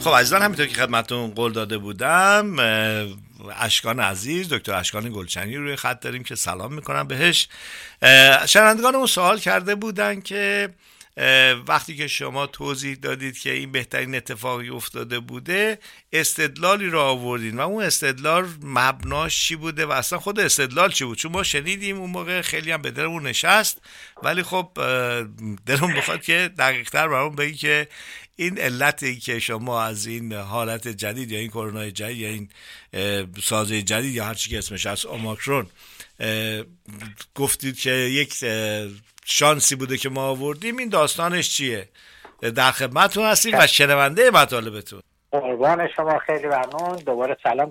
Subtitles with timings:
[0.00, 2.56] خب عزیزان همینطور که خدمتون قول داده بودم
[3.56, 7.48] اشکان عزیز دکتر اشکان گلچنی روی خط داریم که سلام می‌کنم بهش.
[8.46, 10.68] شنوندگانمون سوال کرده بودن که
[11.68, 15.78] وقتی که شما توضیح دادید که این بهترین اتفاقی افتاده بوده
[16.12, 21.18] استدلالی را آوردین و اون استدلال مبناش چی بوده و اصلا خود استدلال چی بود؟
[21.18, 23.80] چون ما شنیدیم اون موقع خیلی هم به درمون نشست
[24.22, 24.68] ولی خب
[25.66, 27.88] دلمون بخواد که دقیقتر برامون بگی که
[28.40, 32.48] این علتی که شما از این حالت جدید یا این کرونا جدید یا این
[33.42, 35.66] سازه جدید یا هر چی که اسمش هست اوماکرون
[37.34, 38.34] گفتید که یک
[39.24, 40.76] شانسی بوده که ما آوردیم.
[40.76, 41.88] این داستانش چیه؟
[42.56, 45.00] در خدمتتون هستیم و شنونده مطالبتون.
[45.32, 46.96] قربان شما خیلی ممنون.
[47.06, 47.70] دوباره سلام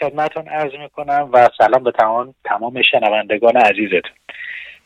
[0.00, 4.16] خدمتون عرض می‌کنم و سلام به تمام تمام شنوندگان عزیزتون.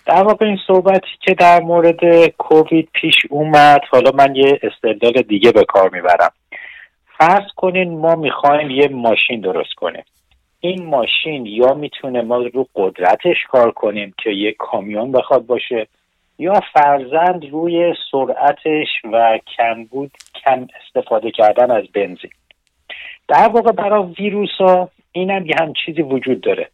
[0.06, 5.52] در واقع این صحبتی که در مورد کووید پیش اومد حالا من یه استدلال دیگه
[5.52, 6.30] به کار می‌برم.
[7.18, 10.04] فرض کنین ما می‌خوایم یه ماشین درست کنیم.
[10.60, 15.86] این ماشین یا می‌تونه ما رو قدرتش کار کنیم که یه کامیون بخواد باشه
[16.38, 20.10] یا فرزند روی سرعتش و کمبود
[20.44, 22.30] کم استفاده کردن از بنزین.
[23.28, 26.68] در واقع برای ویروس ها این هم یه هم چیزی وجود داره.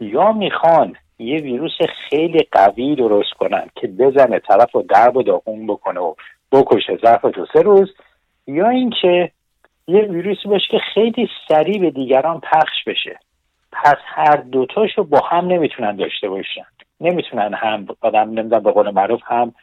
[0.00, 1.72] یا می‌خوان یه ویروس
[2.08, 6.14] خیلی قوی درست کنن که بزنه طرف رو درب و داغون بکنه و
[6.52, 7.94] بکشه ظرف دو سه روز.
[8.46, 9.30] یا اینکه
[9.88, 13.18] یه ویروسی باشه که خیلی سریع به دیگران پخش بشه.
[13.72, 16.64] پس هر دوتاشو با هم نمی‌تونن داشته باشن.
[17.00, 19.54] نمی‌تونن هم آدم نمی‌دونم به قول معروف هم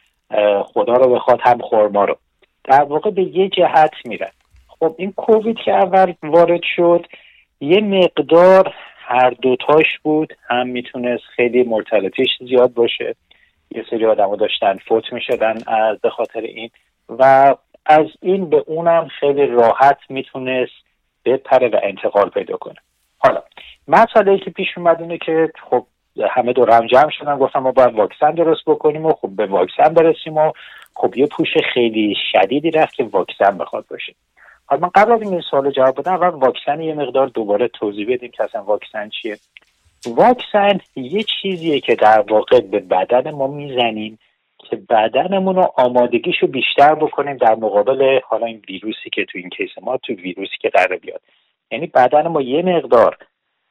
[0.64, 2.16] خدا رو بخواد هم خورما رو.
[2.64, 4.30] در واقع به یه جهت میرن.
[4.68, 7.06] خب این کووید که اول وارد شد
[7.60, 8.74] یه مقدار
[9.08, 13.14] هر دوتاش بود هم می‌تونست خیلی مرتلطیش زیاد باشه.
[13.70, 16.70] یه سری آدم داشتن فوت می‌شدن از به خاطر این.
[17.08, 17.54] و
[17.86, 20.72] از این به اونم خیلی راحت می‌تونست
[21.24, 22.76] بپره و انتقال پیدا کنه.
[23.18, 23.42] حالا
[23.88, 25.86] مسئله که پیش اومد اینه که خب
[26.30, 29.94] همه دور هم جمع شدن گفتم ما باید واکسن درست بکنیم و خب به واکسن
[29.94, 30.52] برسیم و
[30.94, 34.14] خب یه پوش خیلی شدیدی رفت که واکسن بخواد باشه.
[34.66, 38.30] حالا من قبل از این سوال جواب بدم اول واکسن یه مقدار دوباره توضیح بدیم
[38.30, 39.36] که اصلا واکسن چیه.
[40.06, 44.18] واکسن یه چیزیه که در واقع به بدن ما می‌زنیم
[44.70, 49.48] که بدنمون رو آمادگیش رو بیشتر بکنیم در مقابل حالا این ویروسی که تو این
[49.48, 51.20] کیس ما تو ویروسی که قرار بیاد.
[51.70, 53.16] یعنی بدن ما یه مقدار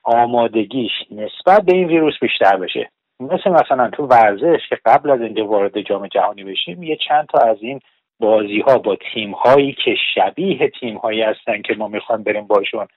[0.03, 2.89] آمادگیش نسبت به این ویروس بیشتر بشه.
[3.19, 7.37] مثل مثلا تو ورزش که قبل از اینکه وارد جام جهانی بشیم یه چند تا
[7.37, 7.79] از این
[8.19, 12.87] بازی ها با تیم هایی که شبیه تیم هایی هستن که ما می‌خوایم بریم باشون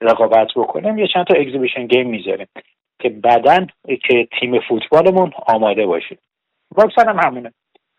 [0.00, 2.46] رقابت بکنیم یه چند تا اگزیبیشن گیم می‌ذاریم
[2.98, 3.66] که بدن
[4.08, 6.18] که تیم فوتبالمون آماده باشه.
[6.76, 7.52] واکسن هم همونه.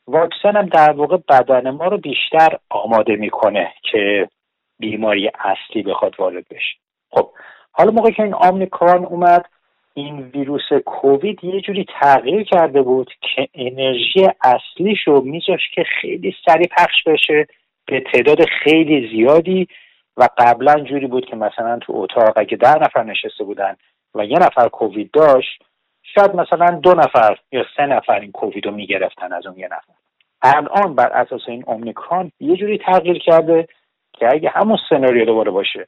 [0.08, 4.30] واکسن هم در واقع بدن ما رو بیشتر آماده می‌کنه که
[4.80, 6.76] بیماری اصلی بخواد وارد بشه.
[7.12, 7.30] خب
[7.72, 9.46] حالا موقعی که این آمنیکرون اومد
[9.98, 16.36] این ویروس کووید یه جوری تغییر کرده بود که انرژی اصلیش رو میذاش که خیلی
[16.46, 17.48] سریع پخش بشه
[17.86, 19.68] به تعداد خیلی زیادی
[20.18, 23.76] و قبلا جوری بود که مثلا تو اتاق اگه ده نفر نشسته بودن
[24.16, 25.64] و یه نفر کووید داشت
[26.04, 29.94] شاید مثلا دو نفر یا سه نفر این کووید رو می‌گرفتن از اون یه نفر.
[30.42, 33.68] الان بر اساس این اومیکرون یه جوری تغییر کرده
[34.14, 35.88] که اگه همون سناریو دوباره باشه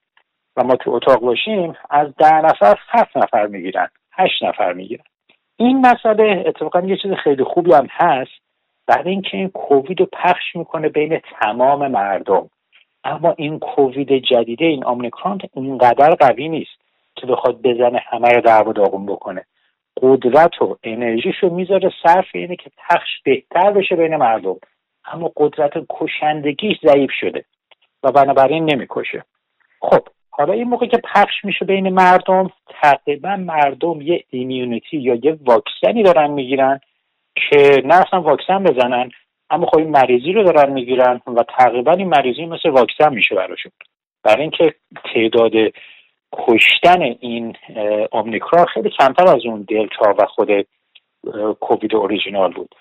[0.58, 5.04] و ما تو اتاق باشیم از ده نفر هفت نفر می‌گیرن هشت نفر می‌گیرن.
[5.58, 8.32] این مسئله اتفاقا یه چیز خیلی خوبی هم هست.
[8.88, 12.50] بعد اینکه این کووید رو پخش می‌کنه بین تمام مردم.
[13.04, 16.82] اما این کووید جدیده این آمنیکرون اونقدر قوی نیست
[17.16, 19.46] که بخواد بزنه همه رو در داغون بکنه.
[20.02, 24.56] قدرت و انرژیشو می‌ذاره صرف اینه که پخش بهتر بشه بین مردم.
[25.06, 27.46] اما قدرت کشندگیش ضعیف شده
[28.04, 29.24] و بنابراین نمی‌کشه.
[29.82, 30.08] خب
[30.38, 32.52] حالا این موقع که پخش میشه بین مردم
[32.82, 36.80] تقریبا مردم یه ایمیونیتی یا یه واکسنی دارن می‌گیرن
[37.36, 39.10] که نه اصلا واکسن بزنن
[39.50, 43.72] اما خب این مریضی رو دارن می‌گیرن و تقریبا این مریضی مثل واکسن میشه براشون.
[44.24, 44.74] برای اینکه
[45.14, 45.52] تعداد
[46.34, 47.56] کشتن این
[48.12, 50.50] اومیکرون خیلی کمتر از اون دلتا و خود
[51.60, 52.76] کووید اوریجینال بود.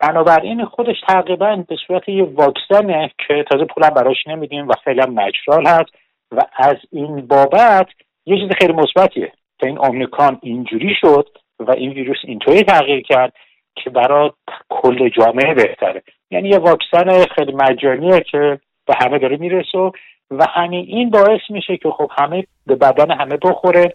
[0.00, 5.66] بنابراین خودش تقریبا به صورت یه واکسنه که تازه پولم براش نمیدیم و خیلی مجرال
[5.66, 6.01] هست.
[6.32, 7.86] و از این بابت
[8.26, 9.32] یه چیز خیلی مثبتیه.
[9.58, 13.32] تا این اومیکرون اینجوری شد و این ویروس اینطوری تغییر کرد
[13.76, 14.30] که برای
[14.68, 16.02] کل جامعه بهتره.
[16.30, 19.92] یعنی یه واکسن خیلی مجانیه که به همه داره می‌رسه
[20.30, 23.94] و همین این باعث میشه که خب همه به بدن همه بخوره.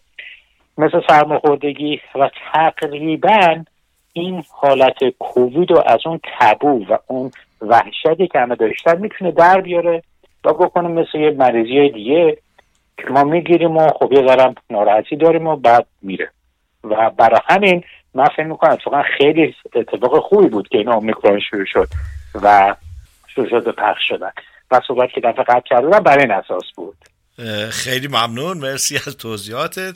[0.78, 3.64] مثل سرماخوردگی و تقریبا
[4.14, 7.32] این حالت کووید و از اون تبو و اون
[7.62, 10.04] وحشتی که همه داشتن می‌تونه در بیاره.
[10.48, 12.38] و بکنه مثل یه مریضی دیگه
[12.98, 16.32] که ما می‌گیریم و خب یه ذرم ناراحتی داریم و بعد میره.
[16.84, 17.84] و برای همین
[18.14, 21.88] من فکر می‌کنم اتفاقا خیلی اتفاق خوبی بود که این اومیکرون شروع شد
[22.44, 22.76] و
[23.28, 24.32] شروع شد به پخش شدن.
[24.72, 26.98] و صحبت که دفعه قبل کردم برای این اساس بود.
[27.70, 29.96] خیلی ممنون مرسی از توضیحاتت.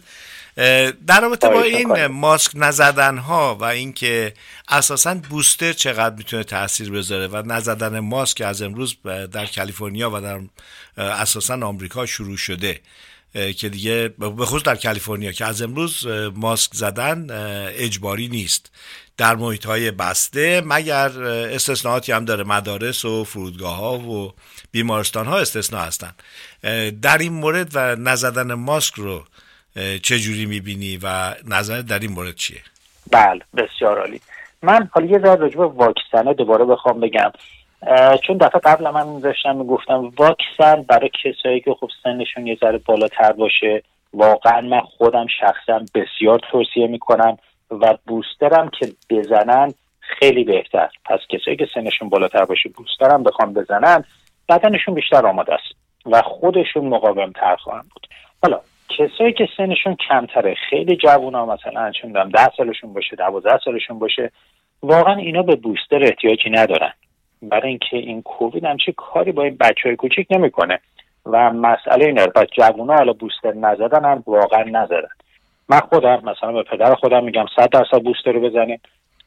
[1.07, 4.33] در رابطه با این ماسک نزدن ها و اینکه
[4.67, 8.95] اساسا بوستر چقدر می‌تونه تاثیر بذاره و نزدن ماسک از امروز
[9.31, 10.39] در کالیفرنیا و در
[10.97, 12.79] اساسا آمریکا شروع شده
[13.33, 17.27] که دیگه به خصوص در کالیفرنیا که از امروز ماسک زدن
[17.75, 18.71] اجباری نیست.
[19.17, 24.33] در محیط های بسته مگر استثناءاتی هم داره مدارس و فرودگاه ها و
[24.71, 26.11] بیمارستان ها استثناء هستن.
[27.01, 29.23] در این مورد و نزدن ماسک رو
[30.03, 32.61] چه جوری می‌بینی و نظر در این مورد چیه؟
[33.11, 34.21] بله بسیار عالی.
[34.61, 37.31] من حالا یه ذره راجع به واکسن دوباره بخوام بگم.
[38.27, 43.31] چون دفعه قبل من داشتم می‌گفتم واکسن برای کسایی که خب سنشون یه ذره بالاتر
[43.31, 47.37] باشه واقعا من خودم شخصا بسیار توصیه می‌کنم.
[47.71, 50.89] و بوسترم که بزنن خیلی بهتر.
[51.05, 54.03] پس کسایی که سنشون بالاتر باشه بوسترم بخوام بزنن
[54.49, 55.75] بدنشون بیشتر آماده است
[56.05, 58.07] و خودشون مقاوم تر خواهم بود.
[58.43, 58.59] حالا
[58.97, 64.31] کسایی که سنشون کمتره خیلی ها مثلا چون ده سالشون باشه دوازده سالشون باشه
[64.83, 66.93] واقعا اینا به بوستر احتیاجی ندارن.
[67.41, 70.79] برای اینکه این کووید هم چه کاری با این بچه های کوچیک نمی‌کنه.
[71.25, 75.07] و مسئله اینه بس جوونا حالا بوستر نزدن هم واقعا نزدن.
[75.71, 78.81] من خودم مثلا به پدر خودم میگم صد درصد بوستر رو بزنیم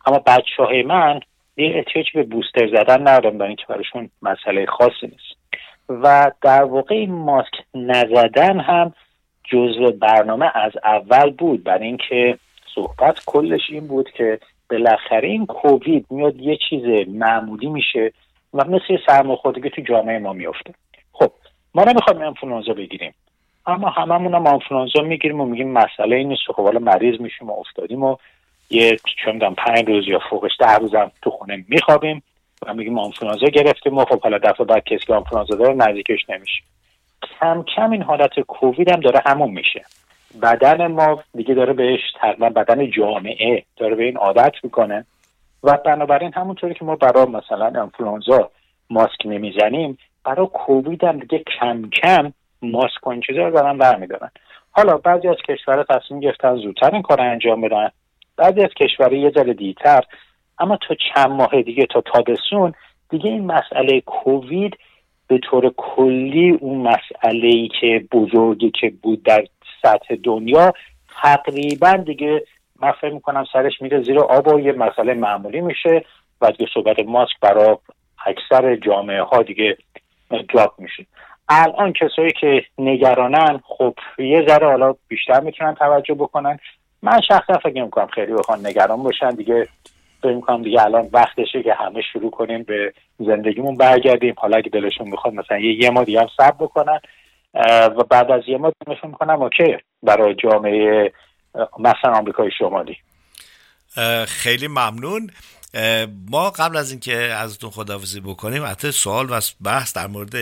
[0.07, 1.21] اما بچه های من
[1.57, 5.61] دیگه احتیاج به بوستر زدن ندارم برای اینکه براشون مسئله خاصی نیست.
[5.89, 8.95] و در واقع این ماسک نزدن هم
[9.45, 11.65] جزء برنامه از اول بود.
[11.65, 12.39] برای اینکه
[12.75, 14.39] صحبت کلش این بود که
[14.71, 18.13] بالاخره این کووید میاد یه چیز معمولی میشه
[18.55, 20.75] و مثل سرماخوردگی تو جامعه ما میفته
[21.13, 21.33] خب
[21.75, 23.15] ما نمی‌خوایم انفلانزا بگیریم.
[23.67, 28.03] اما هممون هم آنفلانزا می‌گیریم و میگیم مسئله این نیست خب مریض میشیم و افتادیم
[28.03, 28.17] و
[28.71, 32.23] یه چون پنج روز یا فوقش ده روزم تو خونه میخوابیم
[32.67, 36.63] و میگیم آنفلانزا گرفتیم و خب حالا دفعه بعد کسی که آنفلانزا داره نزدیکش نمیشه.
[37.41, 39.85] کم کم این حالت کووید هم داره همون میشه.
[40.43, 45.07] بدن ما دیگه داره بهش تقریبا بدن جامعه داره به این عادت می‌کنه
[45.63, 48.51] و بنابراین همونطوری که ما برای مثلا انفلانزا
[48.91, 52.33] ماسک نمی‌زنیم برای کووید هم دیگه کم کم
[52.71, 54.31] ماسک و این چیزا رو دارن برمیدارن.
[54.71, 57.91] حالا بعضی از کشورها تصمیم گرفتن زودتر این کار انجام بدن.
[58.37, 60.03] بعضی از کشورها یه ذره دیتر
[60.59, 62.73] اما تا چند ماه دیگه تا تابستون
[63.11, 64.79] دیگه این مسئله کووید
[65.29, 69.45] به طور کلی اون مسئله ای که بزرگی که بود در
[69.83, 70.73] سطح دنیا
[71.23, 72.45] تقریبا دیگه
[72.81, 76.05] من فکر می‌کنم سرش میره زیر آب و یه مسئله معمولی میشه
[76.41, 77.77] و دیگه صحبت ماسک برای
[78.27, 79.77] اکثر جامعه ها دیگه
[80.55, 81.07] جاب میشه.
[81.49, 86.59] الان کسایی که نگرانن خب یه ذره حالا بیشتر می‌تونن توجه بکنن.
[87.03, 89.69] من شخصا فکر می‌کنم خیلی بخوان نگران باشن دیگه.
[90.23, 94.35] فکر می‌کنم دیگه الان وقتشه که همه شروع کنیم به زندگیمون برگردیم.
[94.39, 97.01] حالا اگه دلشون می‌خواد مثلا یه, یه ما دیگه هم صبر بکنن.
[97.87, 101.13] و بعد از یه ما نشون می‌کنم اوکی برای جامعه
[101.79, 102.97] مثلا آمریکای شمالی.
[104.27, 105.31] خیلی ممنون.
[106.31, 110.35] ما قبل از اینکه ازتون خداحافظی بکنیم حتی سوال و بحث در مورد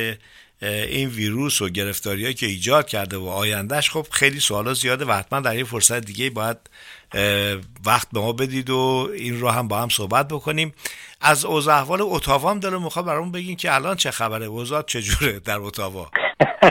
[0.62, 5.40] این ویروس و گرفتاری که ایجاد کرده و آیندهش خب خیلی سوالا زیاده و حتما
[5.40, 6.56] در یه فرصت دیگه باید
[7.86, 10.74] وقت به ما بدید و این رو هم با هم صحبت بکنیم.
[11.20, 15.38] از اوضاع احوال اتاوا هم داره می‌خواد برامون بگین که الان چه خبره؟ اوضاع چجوره
[15.38, 16.10] در اتاوا؟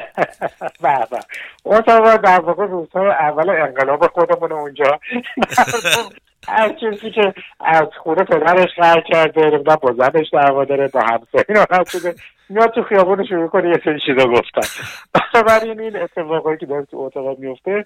[0.81, 1.19] بله
[1.65, 4.99] اتاوا در واقع روزهای اول انقلاب خودمون اونجا.
[6.47, 11.45] هر چیزی که از خونه پدرش قرار کرده نمی‌دونم با زنش دعوا داره با همسایه
[11.49, 12.15] ناراحت شده
[12.49, 14.67] میاد تو خیابون شروع کنه یه سری چیزا گفتن.
[15.13, 17.85] بنابراین این اتفاقایی که داره تو اتاق میفته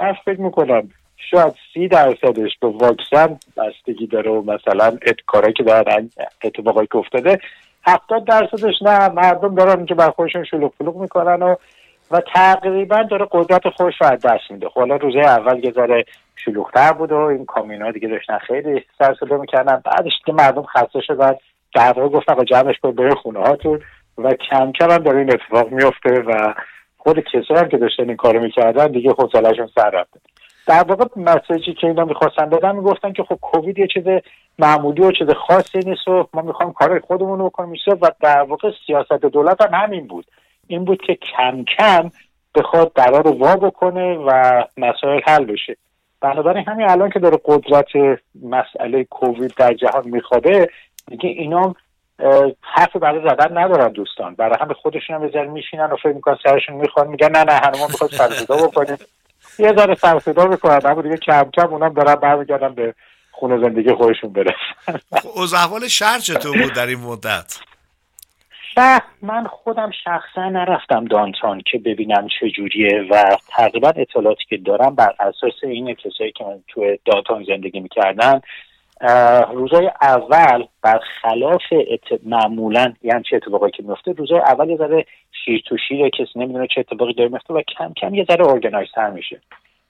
[0.00, 0.88] من فکر می‌کنم
[1.30, 6.10] شاید سی درصدش به واکسن بستگی داره و مثلا کارهایی که دارن
[6.44, 7.38] اتفاقایی که افتاده
[7.86, 9.08] هفتاد درصدش نه.
[9.08, 11.54] مردم دارن که بر خودشون شلوغ پلوغ می‌کنن و
[12.10, 14.68] و تقریبا داره قدرت خودش رو از دست میده.
[14.68, 16.04] خب حالا روزه اول یه ذره
[16.36, 19.82] شلوغتر بود و این کامینا دیگه داشتن خیلی سر صدا می‌کردن.
[19.84, 21.34] بعدش که مردم خسته شدن.
[21.74, 23.80] در گفتن با جمعش کن بره خونه هاتون.
[24.18, 26.54] و کم کم هم داره این اتفاق میفته و
[26.98, 30.20] خود کسایی هم که داشتن این کارو می‌کردن دیگه حوصلهشون سر رفته.
[30.66, 34.04] در واقع مسیجی که اینا می‌خواستن بدن می‌گفتن که خب کووید یه چیز
[34.58, 38.70] معمولی و چیز خاصی نیست و ما می‌خوام کار خودمون رو بکنیم و در واقع
[38.86, 40.26] سیاست دولت هم همین بود.
[40.66, 42.10] این بود که کم کم
[42.54, 45.76] بخواد درا رو وا بکنه و مسائل حل بشه.
[46.32, 47.86] بنابراین همین الان که داره قدرت
[48.42, 50.70] مسئله کووید در جهان میخوابه
[51.08, 51.74] دیگه اینا
[52.60, 54.34] حرف برای زدن ندارن دوستان.
[54.34, 57.08] برای همه خودشون هم بذار میشینن و فکر می‌کنن سرشون می‌خوان.
[57.08, 58.96] میگن نه نه هنوز می‌خواد سرصدا بکنیم.
[59.58, 62.94] یه ذره سرصدا می‌کنن اما دیگه کم کم اونم دارن برمیگردن به
[63.30, 65.00] خونه زندگی خودشون برسن.
[65.42, 67.58] از احوال شهر چطور بود در این مدت؟
[68.76, 75.14] شهر من خودم شخصا نرفتم دانتان که ببینم چجوریه و تقریبا اطلاعاتی که دارم بر
[75.20, 78.40] اساس این کسایی که من توی دانتان زندگی می‌کردن
[79.52, 82.20] روزای اول برخلاف ات...
[82.24, 85.04] معمولا یعنی چه اتفاقی که میفته روزای اول یه ذره
[85.44, 89.10] شیر تو شیر کسی نمی‌دونه چه اتفاقی داره میفته و کم کم یه ذره ارگنایزتر
[89.10, 89.40] میشه.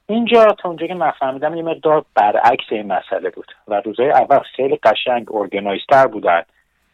[0.09, 4.39] اینجا تا اونجا که من فهمیدم یه مقدار برعکس این مسئله بود و روزای اول
[4.39, 6.41] خیلی قشنگ organized تر بودن.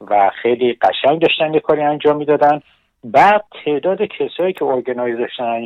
[0.10, 2.62] و خیلی قشنگ داشتن یه کاری انجام می‌دادن.
[3.04, 5.66] بعد تعداد کسایی که organization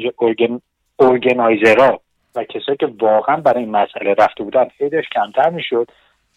[1.00, 2.00] organizer ها
[2.36, 5.88] و کسایی که واقعا برای این مسئله رفته بودن خیلیش کمتر می‌شد.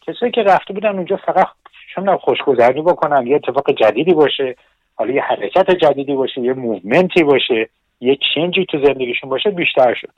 [0.07, 1.47] کسایی که رفته بودن اونجا فقط
[1.95, 3.27] چون خوشگذرانی بکنن.
[3.27, 4.57] یه اتفاق جدیدی باشه.
[4.95, 7.69] حالا یه حرکت جدیدی باشه یه movement ی باشه
[8.01, 10.11] یه چنجی تو زندگیشون باشه بیشتر شد.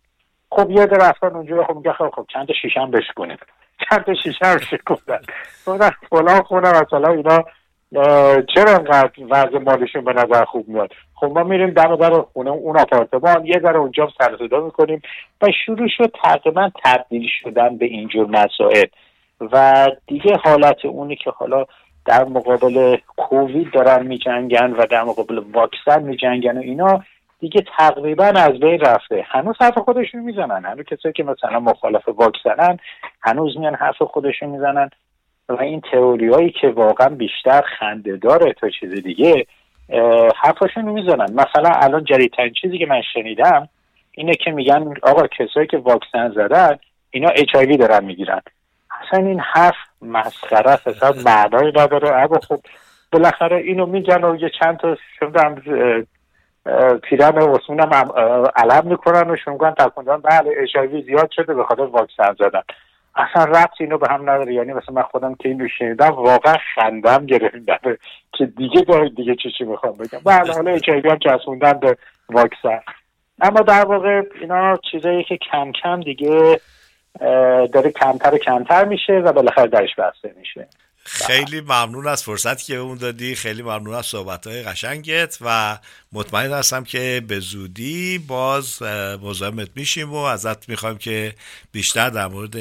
[0.51, 3.39] خب یاد رفتن اونجا خب میگه خب, خب چند تا شیشم بشکنیم
[3.91, 5.21] چند تا شیشم شکوندن
[6.11, 7.45] فلان خونه مثلا اینا
[8.55, 12.79] چرا انقدر وضع مالشون به نظر خوب میاد؟ خب ما میریم دم در خونه اون
[12.79, 15.03] آپارتمان یه ذره اونجا سر صدا می‌کنیم
[15.43, 18.87] و شروع شد تقریبا تبدیل شدن به اینجور مسائل.
[19.41, 21.65] و دیگه حالت اونی که حالا
[22.07, 27.03] در مقابل کووید دارن میجنگن و در مقابل واکسن میجنگن و اینا
[27.41, 29.27] دیگه تقریبا از بین رفته.
[29.29, 30.65] هنوز حرف خودشون می‌زنن.
[30.65, 32.79] هنوز کسایی که مثلا مخالف واکسنن
[33.21, 34.91] هنوز میان حرف خودشون می‌زنن.
[35.49, 39.47] و این تئوریایی که واقعا بیشتر خنده داره تا چیز دیگه
[40.37, 41.33] حرفاشون می‌زنن.
[41.33, 43.69] مثلا الان جدیدترین چیزی که من شنیدم
[44.13, 46.79] اینه که میگن آقا کسایی که واکسن زدن
[47.11, 48.41] اینا اچ دارن می‌گیرن.
[49.01, 50.89] اصلا این حرف مسخره است.
[50.89, 52.17] اصلا معنایی نداره.
[52.17, 52.61] اما خب
[53.13, 55.55] بالاخره اینو میگن و یه چند تا شدم
[57.03, 58.13] پیرن عثمون هم
[58.57, 62.63] علم می‌کنن و شما تکوندن بله اچ زیاد شده به خاطر واکسن زدن.
[63.17, 64.55] اصلا ربط اینو به هم نداره.
[64.55, 67.57] یعنی مثلا من خودم که اینو شنیدم واقعا خندم گرفت
[68.33, 70.21] که دیگه باید دیگه چی چی می‌خوام بگم.
[70.25, 71.97] بله حالا اچ هم چسبوندن به
[72.29, 72.81] واکسن.
[73.41, 76.61] اما در واقع اینا چیزایی که کم کم دیگه
[77.73, 80.67] داره کمتر و کمتر میشه و بالاخره درش بسته میشه.
[81.05, 83.35] خیلی ممنون از فرصتی که اون دادی.
[83.35, 85.79] خیلی ممنون از صحبت های قشنگت و
[86.13, 88.83] مطمئن هستم که به زودی باز
[89.23, 91.35] مزاحمت میشیم و ازت می‌خوایم که
[91.73, 92.57] بیشتر در مورد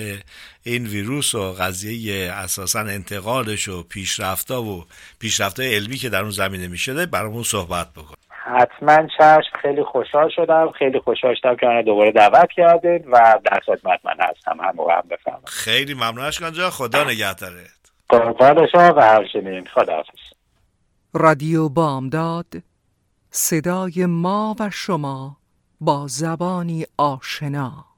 [0.63, 4.85] این ویروس و قضیه اساسا انتقالش و پیشرفتا و
[5.19, 8.15] پیشرفتا علمی که در اون زمینه می‌شده برامون صحبت بکن.
[8.29, 9.57] حتما چشم.
[9.61, 10.71] خیلی خوشحال شدم.
[10.79, 14.57] خیلی خوشحال شدم که دوباره دعوت کردید و در خدمت من هستم.
[14.59, 17.80] هم هم بفهمم خیلی ممنون اشکان جا خدا نگهدارت
[18.11, 20.03] شما و همچنین خدا
[21.13, 22.53] رادیو بامداد
[23.31, 25.37] صدای ما و شما
[25.81, 27.90] با زبانی آشنا.